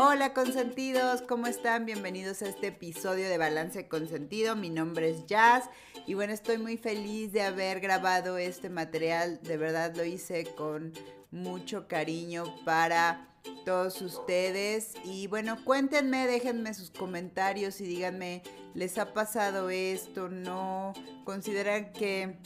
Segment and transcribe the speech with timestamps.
[0.00, 1.84] Hola consentidos, ¿cómo están?
[1.84, 4.54] Bienvenidos a este episodio de Balance Consentido.
[4.54, 5.68] Mi nombre es Jazz
[6.06, 9.40] y bueno, estoy muy feliz de haber grabado este material.
[9.42, 10.92] De verdad lo hice con
[11.32, 13.28] mucho cariño para
[13.64, 14.94] todos ustedes.
[15.04, 18.44] Y bueno, cuéntenme, déjenme sus comentarios y díganme,
[18.74, 20.28] ¿les ha pasado esto?
[20.28, 20.92] ¿No?
[21.24, 22.36] ¿Consideran que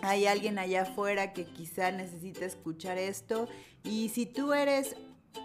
[0.00, 3.46] hay alguien allá afuera que quizá necesita escuchar esto?
[3.84, 4.96] Y si tú eres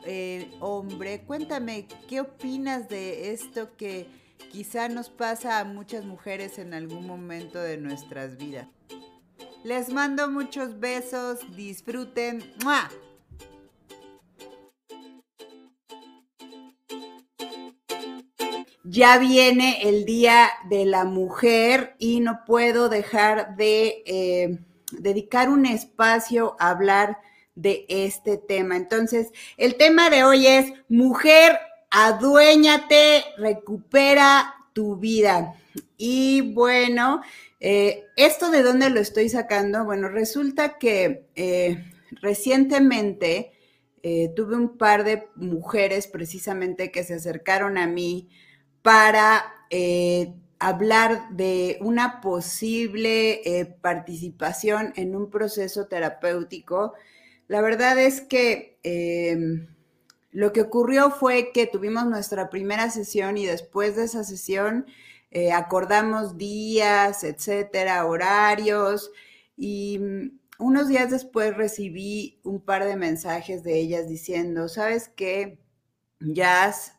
[0.06, 4.08] eh, hombre, cuéntame, ¿qué opinas de esto que
[4.52, 8.68] quizá nos pasa a muchas mujeres en algún momento de nuestras vidas?
[9.64, 12.44] Les mando muchos besos, disfruten.
[18.84, 24.60] Ya viene el Día de la Mujer y no puedo dejar de eh,
[24.92, 27.18] dedicar un espacio a hablar
[27.56, 28.76] de este tema.
[28.76, 31.60] Entonces, el tema de hoy es mujer,
[31.92, 35.54] aduéñate, recupera tu vida.
[35.98, 37.22] Y bueno,
[37.60, 39.86] eh, ¿esto de dónde lo estoy sacando?
[39.86, 41.84] Bueno, resulta que eh,
[42.22, 43.54] recientemente
[44.02, 48.30] eh, tuve un par de mujeres precisamente que se acercaron a mí
[48.82, 49.46] para
[50.60, 56.94] hablar de una posible participación en un proceso terapéutico
[57.48, 59.68] la verdad es que em,
[60.32, 64.86] lo que ocurrió fue que tuvimos nuestra primera sesión y después de esa sesión
[65.32, 69.12] eh, acordamos días, etcétera, horarios
[69.58, 75.60] y mm, unos días después recibí un par de mensajes de ellas diciendo, ¿sabes qué?
[76.20, 76.94] Jazz,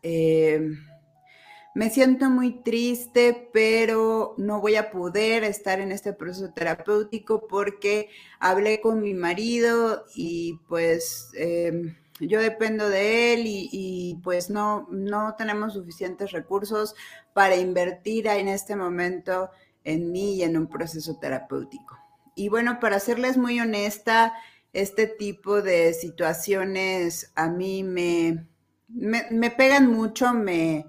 [1.74, 8.10] me siento muy triste, pero no voy a poder estar en este proceso terapéutico porque
[8.38, 15.34] hablé con mi marido y pues em, yo dependo de él y, pues no, no
[15.36, 16.94] tenemos suficientes recursos
[17.32, 19.50] para invertir en este momento
[19.82, 21.98] en mí y en un proceso terapéutico.
[22.36, 24.32] Y bueno, para serles muy honesta,
[24.72, 28.46] este tipo de situaciones a mí me,
[28.88, 30.86] me pegan mucho, me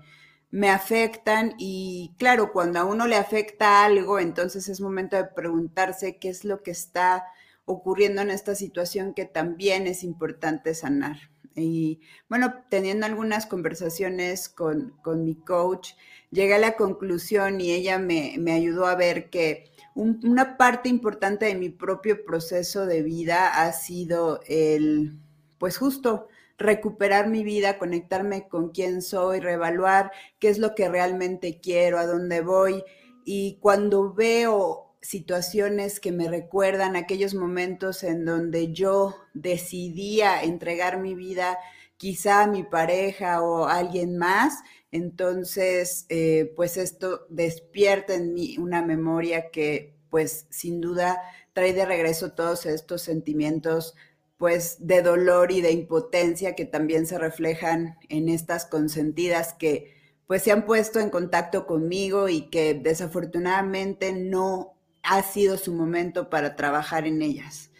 [0.56, 6.16] me afectan y claro, cuando a uno le afecta algo, entonces es momento de preguntarse
[6.18, 7.26] qué es lo que está
[7.66, 11.18] ocurriendo en esta situación que también es importante sanar.
[11.58, 12.00] Y
[12.30, 14.94] bueno, teniendo algunas conversaciones con,
[15.26, 15.90] mi coach,
[16.32, 21.56] llegué a la conclusión y ella me, ayudó a ver que una parte importante de
[21.56, 25.18] mi propio proceso de vida ha sido el,
[25.58, 31.60] pues justo, recuperar mi vida, conectarme con quién soy, reevaluar qué es lo que realmente
[31.60, 32.84] quiero, a dónde voy.
[33.26, 41.14] Y cuando veo situaciones que me recuerdan aquellos momentos en donde yo decidía entregar mi
[41.14, 41.58] vida
[41.98, 48.58] quizá a mi pareja o a alguien más, entonces eh, pues esto despierta en mí
[48.58, 51.22] una memoria que pues sin duda
[51.54, 53.96] trae de regreso todos estos sentimientos
[54.45, 59.95] pues de dolor y de impotencia que también se reflejan en estas consentidas que
[60.28, 66.29] pues se han puesto en contacto conmigo y que desafortunadamente no ha sido su momento
[66.29, 67.72] para trabajar en ellas.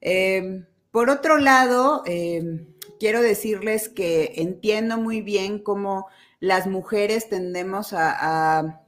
[0.00, 2.66] Em, por otro lado, em,
[2.98, 6.06] quiero decirles que entiendo muy bien cómo
[6.40, 8.85] las mujeres tendemos a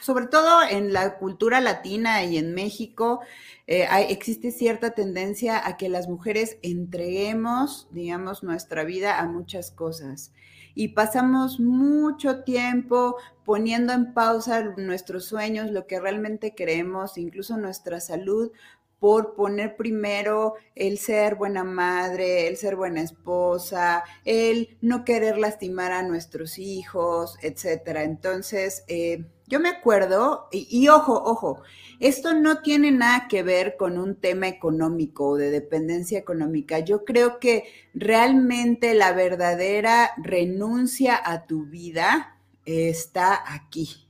[0.00, 3.20] sobre todo en la cultura latina y en México,
[3.66, 10.32] eh, existe cierta tendencia a que las mujeres entreguemos, digamos, nuestra vida a muchas cosas.
[10.74, 18.00] Y pasamos mucho tiempo poniendo en pausa nuestros sueños, lo que realmente queremos, incluso nuestra
[18.00, 18.52] salud,
[19.00, 25.90] por poner primero el ser buena madre, el ser buena esposa, el no querer lastimar
[25.90, 28.04] a nuestros hijos, etcétera.
[28.04, 31.60] Entonces, eh, yo me acuerdo, y, ojo, ojo,
[31.98, 36.78] esto no tiene nada que ver con un tema económico o de dependencia económica.
[36.78, 44.06] Yo creo que realmente la verdadera renuncia a tu vida está aquí,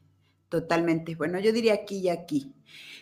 [0.50, 1.14] totalmente.
[1.14, 2.52] Bueno, yo diría aquí y aquí.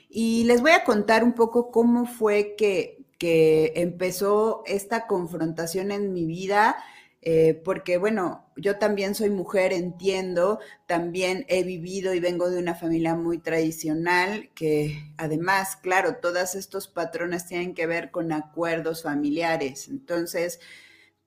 [0.08, 6.12] Y les voy a contar un poco cómo fue que, que empezó esta confrontación en
[6.12, 6.76] mi vida
[7.20, 12.74] eh, porque bueno, yo también soy mujer, entiendo, también he vivido y vengo de una
[12.76, 19.88] familia muy tradicional, que además, claro, todos estos patrones tienen que ver con acuerdos familiares.
[19.88, 20.60] Entonces,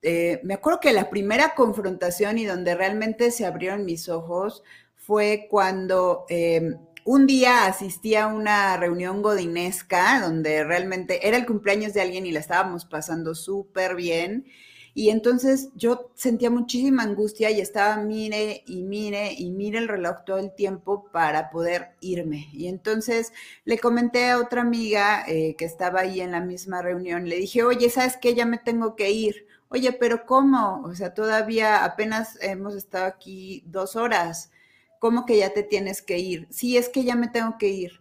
[0.02, 4.64] eh, me acuerdo que la primera confrontación y donde realmente se abrieron mis ojos
[4.96, 6.26] fue cuando...
[6.30, 12.28] Em, un día asistí a una reunión godinesca donde realmente era el cumpleaños de alguien
[12.28, 14.46] y la estábamos pasando súper bien
[14.94, 20.26] Y entonces yo sentía muchísima angustia y estaba mire y mire y mire el reloj
[20.26, 22.50] todo el tiempo para poder irme.
[22.54, 23.32] Y entonces
[23.64, 27.64] le comenté a otra amiga eh, que estaba ahí en la misma reunión, le dije,
[27.64, 28.36] oye, ¿sabes qué?
[28.36, 29.48] Ya me tengo que ir.
[29.70, 30.82] Oye, pero ¿cómo?
[30.84, 34.52] O sea, todavía apenas hemos estado aquí dos horas.
[35.00, 36.48] ¿Cómo que ya te tienes que ir?
[36.52, 38.01] Sí, es que ya me tengo que ir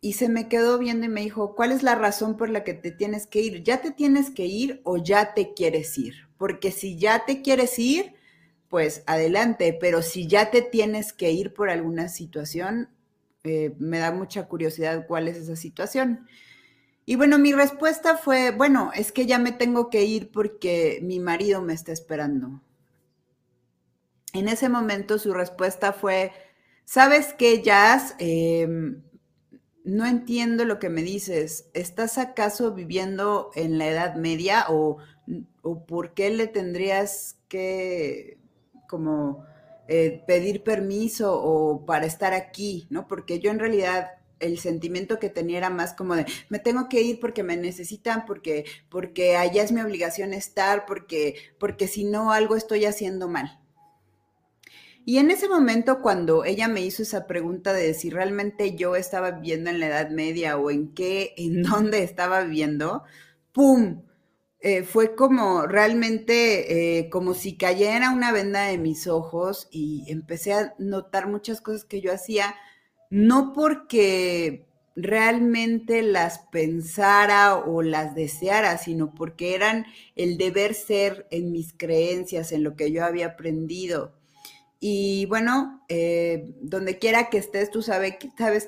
[0.00, 2.74] y se me quedó viendo y me dijo, ¿cuál es la razón por la que
[2.74, 3.62] te tienes que ir?
[3.62, 6.28] ¿Ya te tienes que ir o ya te quieres ir?
[6.38, 8.14] Porque si ya te quieres ir,
[8.68, 12.88] pues adelante, pero si ya te tienes que ir por alguna situación,
[13.44, 16.26] eh, me da mucha curiosidad cuál es esa situación.
[17.04, 21.18] Y bueno, mi respuesta fue, bueno, es que ya me tengo que ir porque mi
[21.18, 22.62] marido me está esperando.
[24.32, 26.32] En ese momento su respuesta fue,
[26.84, 28.14] ¿sabes qué, Jazz?
[28.18, 29.02] Em,
[29.84, 31.70] no entiendo lo que me dices.
[31.74, 34.98] ¿Estás acaso viviendo en la Edad Media o,
[35.86, 38.38] por qué le tendrías que
[38.88, 39.44] como
[39.88, 42.86] eh, pedir permiso o para estar aquí?
[42.90, 43.08] ¿No?
[43.08, 47.02] Porque yo en realidad el sentimiento que tenía era más como de me tengo que
[47.02, 52.32] ir porque me necesitan, porque, porque allá es mi obligación estar, porque, porque si no
[52.32, 53.59] algo estoy haciendo mal.
[55.04, 59.32] Y en ese momento, cuando ella me hizo esa pregunta de si realmente yo estaba
[59.32, 63.02] viviendo en la Edad Media o en qué, en dónde estaba viviendo,
[63.52, 64.02] ¡pum!
[64.62, 70.52] Eh, fue como realmente eh, como si cayera una venda de mis ojos y empecé
[70.52, 72.54] a notar muchas cosas que yo hacía,
[73.08, 81.52] no porque realmente las pensara o las deseara, sino porque eran el deber ser en
[81.52, 84.19] mis creencias, en lo que yo había aprendido.
[84.82, 88.16] Y bueno, eh, donde quiera que estés, tú sabes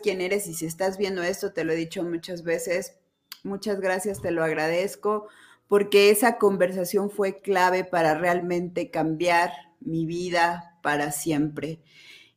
[0.03, 2.99] quién eres y si estás viendo esto, te lo he dicho muchas veces,
[3.43, 5.29] muchas gracias, te lo agradezco,
[5.69, 11.81] porque esa conversación fue clave para realmente cambiar mi vida para siempre.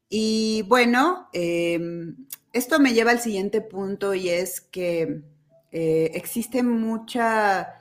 [0.08, 2.16] Y bueno, em,
[2.54, 5.22] esto me lleva al siguiente punto y es que
[5.74, 7.76] eh, existe mucha...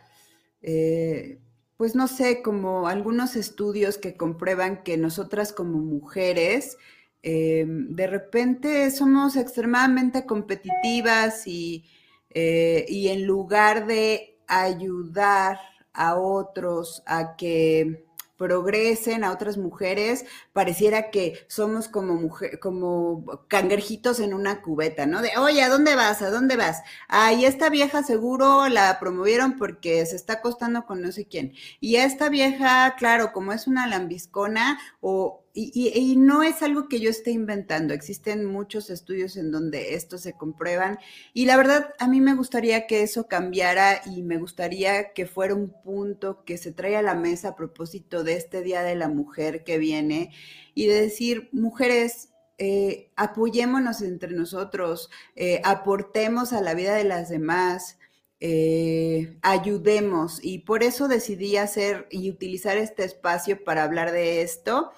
[0.61, 1.39] Eh,
[1.77, 6.77] pues no sé, como algunos estudios que comprueban que nosotras como mujeres,
[7.23, 11.85] em, de repente somos extremadamente competitivas y,
[12.31, 15.59] eh, y en lugar de ayudar
[15.93, 18.07] a otros a que
[18.37, 25.21] progresen a otras mujeres, pareciera que somos como mujer, como cangrejitos en una cubeta, ¿no?
[25.21, 26.23] De, oye, ¿a dónde vas?
[26.23, 26.83] ¿A dónde vas?
[27.09, 31.55] Ay, esta vieja seguro la promovieron porque se está acostando con no sé quién.
[31.81, 37.09] Y esta vieja, claro, como es una lambiscona o y, no es algo que yo
[37.09, 40.99] esté inventando, existen muchos estudios en donde esto se comprueban
[41.33, 45.55] y la verdad a mí me gustaría que eso cambiara y me gustaría que fuera
[45.55, 49.09] un punto que se trae a la mesa a propósito de este Día de la
[49.09, 50.33] Mujer que viene
[50.75, 57.29] y de decir, mujeres, eh, apoyémonos entre nosotros, eh, aportemos a la vida de las
[57.29, 57.99] demás.
[58.41, 64.93] Eh, ayudemos y por eso decidí hacer y utilizar este espacio para hablar de esto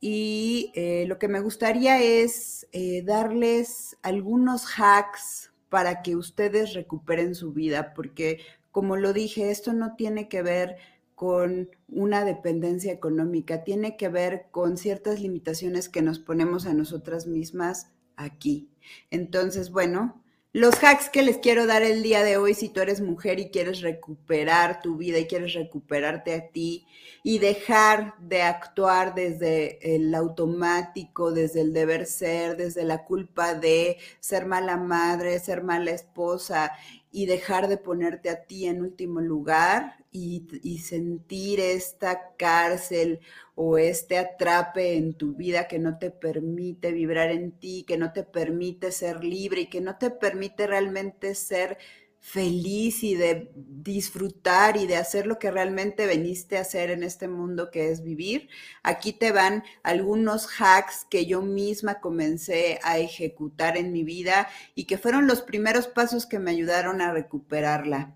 [0.00, 0.72] y
[1.06, 2.66] lo que me gustaría es
[3.04, 8.40] darles algunos hacks para que ustedes recuperen su vida, porque
[8.72, 10.76] como lo dije, esto no tiene que ver
[11.14, 17.26] con una dependencia económica, tiene que ver con ciertas limitaciones que nos ponemos a nosotras
[17.26, 18.70] mismas aquí.
[19.10, 23.02] Entonces, bueno, los hacks que les quiero dar el día de hoy, si tú eres
[23.02, 26.86] mujer y quieres recuperar tu vida y quieres recuperarte a ti
[27.22, 33.98] y dejar de actuar desde el automático, desde el deber ser, desde la culpa de
[34.20, 36.72] ser mala madre, ser mala esposa
[37.10, 43.20] y dejar de ponerte a ti en último lugar y, sentir esta cárcel
[43.54, 48.12] o este atrape en tu vida que no te permite vibrar en ti, que no
[48.12, 51.78] te permite ser libre y que no te permite realmente ser
[52.20, 57.28] feliz y de disfrutar y de hacer lo que realmente veniste a hacer en este
[57.28, 58.48] mundo que es vivir.
[58.82, 64.84] Aquí te van algunos hacks que yo misma comencé a ejecutar en mi vida y
[64.84, 68.14] que fueron los primeros pasos que me ayudaron a recuperarla.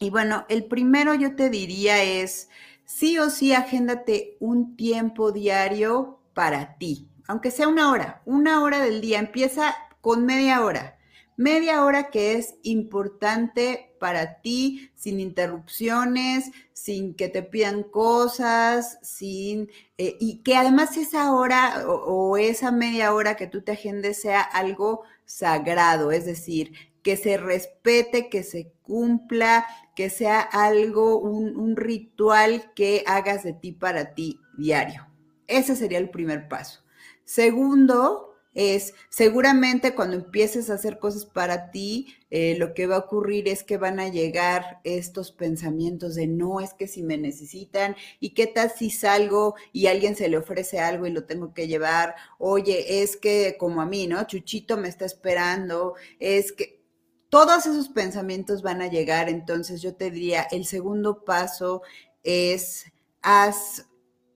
[0.00, 2.48] Y bueno, el primero yo te diría es,
[2.84, 8.80] sí o sí, agéndate un tiempo diario para ti, aunque sea una hora, una hora
[8.80, 10.93] del día, empieza con media hora,
[11.36, 19.70] media hora que es importante para ti, sin interrupciones, sin que te pidan cosas, sin,
[19.98, 24.42] eh, y que además esa hora o esa media hora que tú te agendes sea
[24.42, 26.72] algo sagrado, es decir,
[27.02, 33.52] que se respete, que se cumpla, que sea algo, un, un ritual que hagas de
[33.52, 35.06] ti para ti diario.
[35.46, 36.84] Ese sería el primer paso.
[37.24, 43.00] Segundo, es seguramente cuando empieces a hacer cosas para ti, eh, lo que va a
[43.00, 47.96] ocurrir es que van a llegar estos pensamientos de no, es que si me necesitan
[48.20, 51.66] y qué tal si salgo y alguien se le ofrece algo y lo tengo que
[51.66, 54.24] llevar, oye, es que como a mí, ¿no?
[54.26, 56.82] Chuchito me está esperando, es que
[57.28, 61.82] todos esos pensamientos van a llegar, entonces yo te diría, el segundo paso
[62.22, 62.86] es
[63.22, 63.86] haz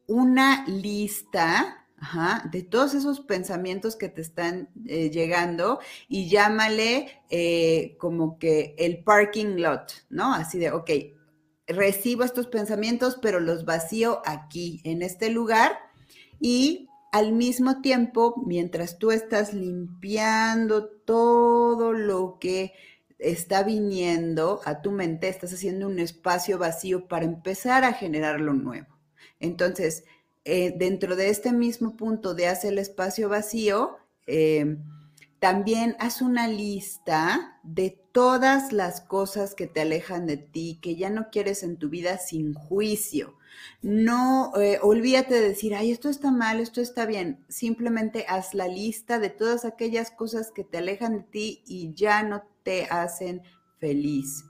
[0.09, 1.78] una lista
[2.53, 9.03] de todos esos pensamientos que te están eh, llegando y llámale eh, como que el
[9.03, 10.33] parking lot, ¿no?
[10.33, 10.91] Así de, ok,
[11.67, 15.79] recibo estos pensamientos, pero los vacío aquí, en este lugar,
[16.41, 22.75] y al mismo tiempo, mientras tú estás limpiando todo lo que
[23.19, 28.53] está viniendo a tu mente, estás haciendo un espacio vacío para empezar a generar lo
[28.53, 28.87] nuevo.
[29.41, 30.05] Entonces,
[30.51, 34.79] eh, dentro de este mismo punto de hacer el espacio vacío, eh,
[35.41, 41.11] también haz una lista de todas las cosas que te alejan de ti, que ya
[41.11, 43.37] no quieres en tu vida sin juicio.
[43.83, 47.45] No, eh, olvídate de decir, ay, esto está mal, esto está bien.
[47.51, 52.23] Simplemente haz la lista de todas aquellas cosas que te alejan de ti y ya
[52.23, 53.43] no te hacen
[53.79, 54.47] feliz.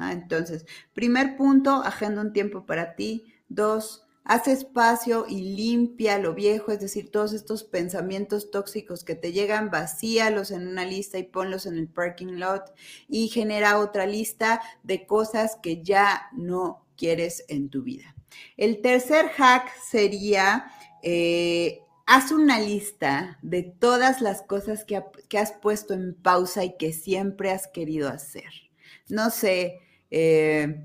[0.00, 3.26] entonces, primer punto, agenda un tiempo para ti.
[3.50, 9.32] Dos, Haz espacio y limpia lo viejo, es decir, todos estos pensamientos tóxicos que te
[9.32, 12.72] llegan, vacíalos en una lista y ponlos en el parking lot
[13.08, 18.14] y genera otra lista de cosas que ya no quieres en tu vida.
[18.56, 20.66] El tercer hack sería,
[21.02, 26.76] eh, haz una lista de todas las cosas que, que, has puesto en pausa y
[26.76, 28.70] que siempre has querido hacer.
[29.08, 29.80] No sé,
[30.12, 30.84] eh,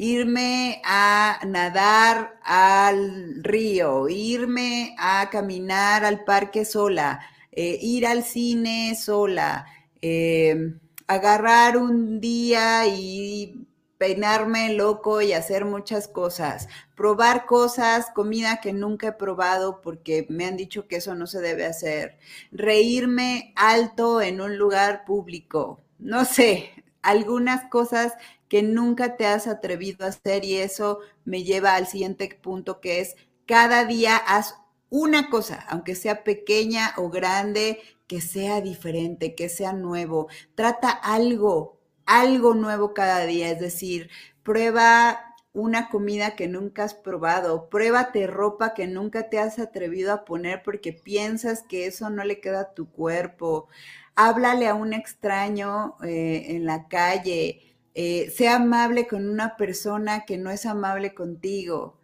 [0.00, 7.20] irme a nadar al río, irme a caminar al parque sola,
[7.52, 9.66] eh, ir al cine sola,
[10.00, 10.72] eh,
[11.06, 13.66] agarrar un día y
[13.98, 20.46] peinarme loco y hacer muchas cosas, probar cosas, comida que nunca he probado porque me
[20.46, 22.16] han dicho que eso no se debe hacer,
[22.52, 26.70] reírme alto en un lugar público, no sé,
[27.02, 28.14] algunas cosas
[28.50, 33.00] que nunca te has atrevido a hacer y eso me lleva al siguiente punto que
[33.00, 33.16] es
[33.46, 34.56] cada día haz
[34.90, 40.26] una cosa, aunque sea pequeña o grande, que sea diferente, que sea nuevo.
[40.56, 44.10] Trata algo, algo nuevo cada día, es decir,
[44.42, 50.24] prueba una comida que nunca has probado, pruébate ropa que nunca te has atrevido a
[50.24, 53.68] poner porque piensas que eso no le queda a tu cuerpo.
[54.16, 60.38] Háblale a un extraño eh, en la calle, eh, sea amable con una persona que
[60.38, 61.98] no es amable contigo.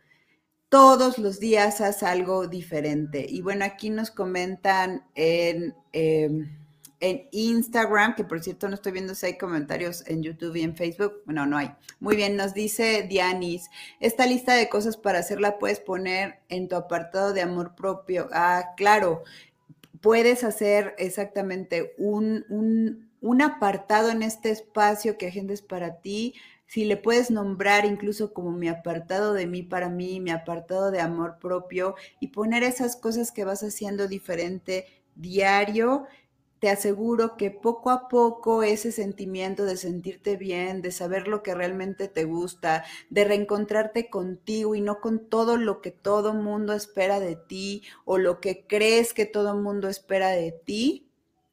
[0.68, 3.24] Todos los días haz algo diferente.
[3.28, 6.48] Y bueno, aquí nos comentan en, em,
[7.00, 10.76] en Instagram, que por cierto no estoy viendo si hay comentarios en YouTube y en
[10.76, 11.22] Facebook.
[11.24, 11.70] Bueno, no hay.
[12.00, 16.76] Muy bien, nos dice Dianis, esta lista de cosas para hacerla puedes poner en tu
[16.76, 18.28] apartado de amor propio.
[18.32, 19.22] Ah, claro,
[20.00, 26.34] puedes hacer exactamente un, un un apartado en este espacio que agendes para ti,
[26.66, 31.00] si le puedes nombrar incluso como mi apartado de mí para mí, mi apartado de
[31.00, 36.06] amor propio y poner esas cosas que vas haciendo diferente diario,
[36.58, 41.54] te aseguro que poco a poco ese sentimiento de sentirte bien, de saber lo que
[41.54, 47.20] realmente te gusta, de reencontrarte contigo y no con todo lo que todo mundo espera
[47.20, 51.05] de ti o lo que crees que todo mundo espera de ti,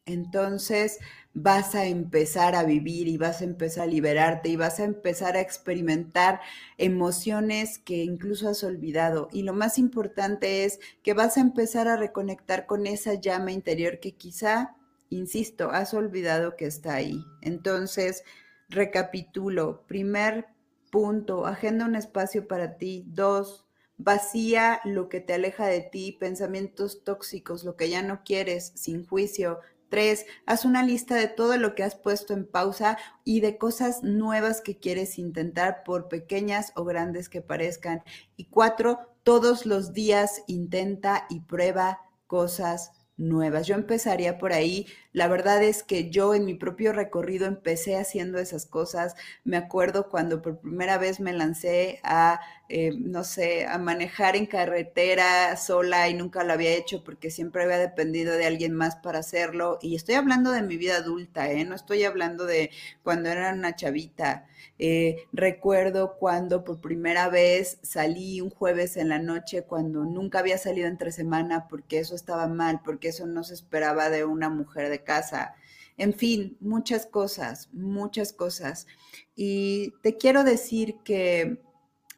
[0.06, 1.00] entonces
[1.34, 5.36] vas a empezar a vivir y vas a empezar a liberarte y vas a empezar
[5.36, 6.42] a experimentar
[6.78, 9.30] emociones que incluso has olvidado.
[9.32, 14.00] Y lo más importante es que vas a empezar a reconectar con esa llama interior
[14.00, 14.76] que quizá,
[15.10, 17.24] insisto, has olvidado que está ahí.
[17.42, 18.24] Entonces,
[18.70, 19.86] recapitulo.
[19.88, 20.48] Primer
[20.92, 23.06] punto, agenda un espacio para ti.
[23.08, 23.66] Dos,
[23.98, 29.06] vacía lo que te aleja de ti, pensamientos tóxicos, lo que ya no quieres, sin
[29.06, 29.60] juicio.
[29.94, 34.02] Tres, haz una lista de todo lo que has puesto en pausa y de cosas
[34.02, 38.02] nuevas que quieres intentar, por pequeñas o grandes que parezcan.
[38.36, 43.68] Y cuatro, todos los días intenta y prueba cosas nuevas.
[43.68, 44.88] Yo empezaría por ahí.
[45.14, 49.16] La verdad es que yo en mi propio recorrido empecé haciendo esas cosas.
[49.44, 54.48] Me acuerdo cuando por primera vez me lancé a, eh, no sé, a manejar en
[54.48, 59.20] carretera sola y nunca lo había hecho porque siempre había dependido de alguien más para
[59.20, 59.78] hacerlo.
[59.82, 61.64] Y estoy hablando de mi vida adulta, ¿eh?
[61.66, 62.72] No estoy hablando de
[63.04, 64.48] cuando era una chavita.
[64.80, 70.58] Eh, recuerdo cuando por primera vez salí un jueves en la noche, cuando nunca había
[70.58, 74.90] salido entre semana porque eso estaba mal, porque eso no se esperaba de una mujer
[74.90, 75.56] de casa.
[75.98, 78.88] En fin, muchas cosas, muchas cosas.
[79.36, 81.60] Y te quiero decir que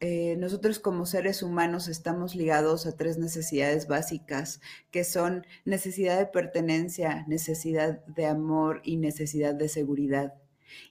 [0.00, 6.26] eh, nosotros como seres humanos estamos ligados a tres necesidades básicas, que son necesidad de
[6.26, 10.34] pertenencia, necesidad de amor y necesidad de seguridad.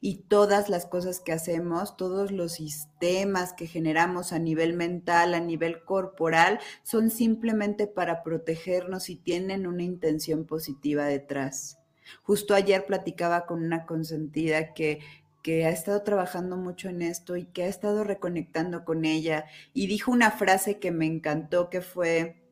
[0.02, 5.40] Y todas las cosas que hacemos, todos los sistemas que generamos a nivel mental, a
[5.40, 11.78] nivel corporal, son simplemente para protegernos y tienen una intención positiva detrás.
[12.24, 15.00] Justo ayer platicaba con una consentida que,
[15.44, 19.88] que ha estado trabajando mucho en esto y que ha estado reconectando con ella y
[19.88, 22.44] dijo una frase que me encantó que fue,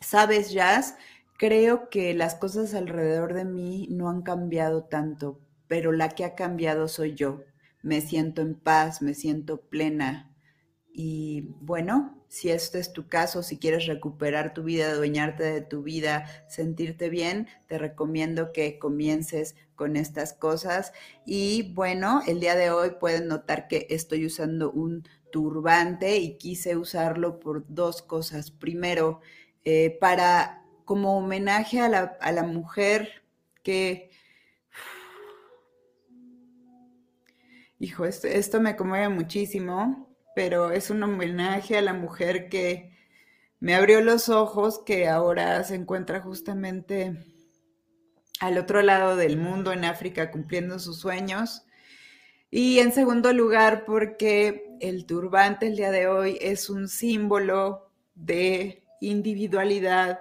[0.00, 0.96] sabes, Jazz,
[1.38, 6.34] creo que las cosas alrededor de mí no han cambiado tanto, pero la que ha
[6.34, 7.44] cambiado soy yo.
[7.82, 10.34] Me siento en paz, me siento plena.
[10.92, 15.82] Y bueno, si este es tu caso, si quieres recuperar tu vida, adueñarte de tu
[15.82, 20.94] vida, sentirte bien, te recomiendo que comiences con estas cosas.
[21.26, 26.74] Y bueno, el día de hoy pueden notar que estoy usando un turbante y quise
[26.74, 28.50] usarlo por dos cosas.
[28.50, 29.20] Primero,
[29.66, 33.10] eh, para como homenaje a la, a la mujer
[33.62, 34.10] que
[37.78, 42.90] Hijo, esto, me conmueve muchísimo, pero es un homenaje a la mujer que
[43.60, 47.16] me abrió los ojos, que ahora se encuentra justamente
[48.40, 51.62] al otro lado del mundo, en África, cumpliendo sus sueños.
[52.50, 58.82] Y en segundo lugar, porque el turbante el día de hoy es un símbolo de
[59.00, 60.18] individualidad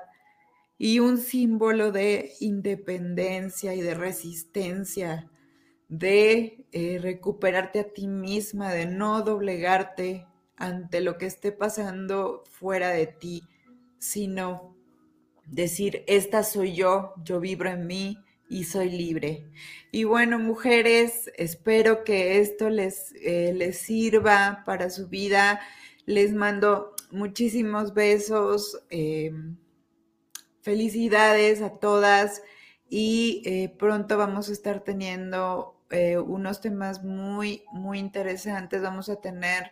[0.77, 5.30] y un símbolo de independencia y de resistencia
[5.91, 12.92] de eh, recuperarte a ti misma, de no doblegarte ante lo que esté pasando fuera
[12.92, 13.44] de ti,
[14.00, 14.74] sino
[15.46, 18.18] decir, esta soy yo, yo vibro en mí
[18.50, 19.50] y soy libre.
[19.92, 25.59] Y bueno, mujeres, espero que esto les, eh, les sirva para su vida.
[26.05, 28.81] Les mando muchísimos besos.
[28.89, 29.57] Em,
[30.61, 32.44] felicidades a todas
[32.89, 38.81] y eh, pronto vamos a estar teniendo eh, unos temas muy, muy interesantes.
[38.81, 39.71] Vamos a tener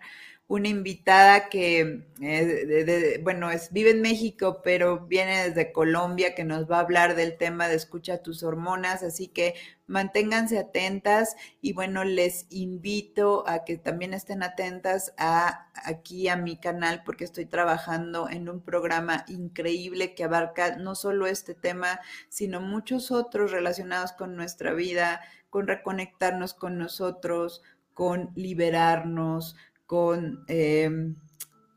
[0.50, 6.70] una invitada que, eh, bueno, es, vive en México, pero viene desde Colombia, que nos
[6.70, 9.54] va a hablar del tema de escucha tus hormonas, así que
[9.86, 16.58] manténganse atentas y bueno, les invito a que también estén atentas a aquí a mi
[16.58, 22.60] canal porque estoy trabajando en un programa increíble que abarca no solo este tema, sino
[22.60, 27.62] muchos otros relacionados con nuestra vida, con reconectarnos con nosotros,
[27.94, 29.58] con liberarnos,
[29.90, 31.16] con, em,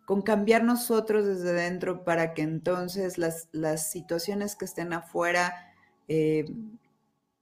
[0.04, 5.54] con cambiar nosotros desde dentro para que entonces las, las situaciones que estén afuera
[6.08, 6.76] em,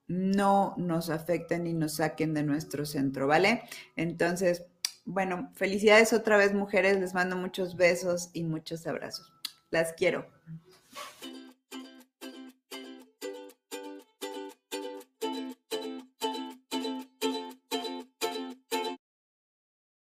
[0.06, 3.64] no nos afecten y nos saquen de nuestro centro, ¿vale?
[3.96, 4.64] Entonces,
[5.04, 9.32] bueno, felicidades otra vez mujeres, les mando muchos besos y muchos abrazos.
[9.70, 10.28] Las quiero.